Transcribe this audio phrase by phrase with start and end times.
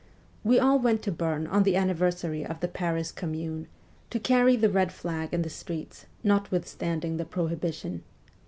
[0.43, 3.67] We all went to Bern on the anniversary of the Paris Commune,
[4.09, 8.01] to carry the red flag in the streets, notwith standing the prohibition.